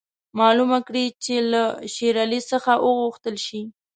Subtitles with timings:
[0.39, 1.63] معلومه کړي چې که له
[1.93, 3.61] شېر علي څخه وغوښتل شي.